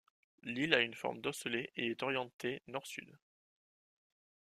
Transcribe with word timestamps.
L'île 0.41 0.73
a 0.73 0.79
une 0.79 0.95
forme 0.95 1.21
d'osselet 1.21 1.69
et 1.75 1.91
est 1.91 2.01
orientée 2.01 2.63
nord-sud. 2.65 3.19